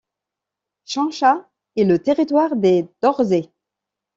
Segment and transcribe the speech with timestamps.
[0.83, 3.51] Chencha est le territoire des Dorzés.